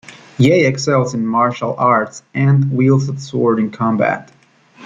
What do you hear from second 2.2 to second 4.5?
and wields a sword in combat.